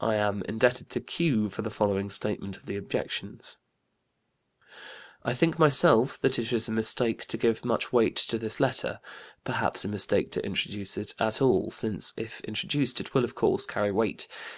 I 0.00 0.14
am 0.14 0.42
indebted 0.48 0.88
to 0.88 1.02
"Q." 1.02 1.50
for 1.50 1.60
the 1.60 1.68
following 1.68 2.08
statement 2.08 2.56
of 2.56 2.64
the 2.64 2.76
objections: 2.78 3.58
"I 5.22 5.34
think 5.34 5.58
myself 5.58 6.18
that 6.20 6.38
it 6.38 6.50
is 6.50 6.66
a 6.66 6.72
mistake 6.72 7.26
to 7.26 7.36
give 7.36 7.62
much 7.62 7.92
weight 7.92 8.16
to 8.32 8.38
this 8.38 8.58
letter 8.58 9.00
perhaps 9.44 9.84
a 9.84 9.88
mistake 9.88 10.30
to 10.32 10.46
introduce 10.46 10.96
it 10.96 11.14
at 11.20 11.42
all, 11.42 11.70
since 11.70 12.14
if 12.16 12.40
introduced 12.40 13.00
it 13.02 13.12
will, 13.12 13.22
of 13.24 13.34
course, 13.34 13.66
carry 13.66 13.92
weight. 13.92 14.26